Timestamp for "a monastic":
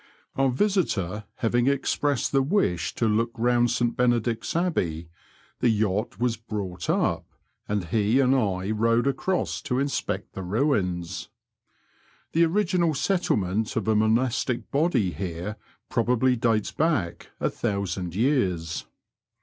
13.87-14.71